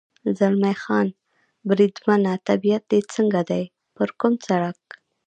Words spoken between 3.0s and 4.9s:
څنګه دی؟ پر کوم سړک.